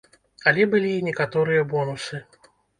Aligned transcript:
Але 0.51 0.65
былі 0.71 0.91
і 0.95 1.05
некаторыя 1.09 1.69
бонусы. 1.77 2.25